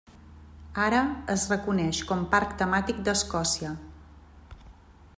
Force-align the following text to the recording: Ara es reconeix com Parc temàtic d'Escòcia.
Ara 0.85 1.01
es 1.33 1.43
reconeix 1.51 2.01
com 2.13 2.25
Parc 2.33 2.57
temàtic 2.63 3.05
d'Escòcia. 3.11 3.79